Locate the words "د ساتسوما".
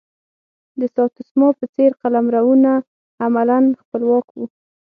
0.79-1.49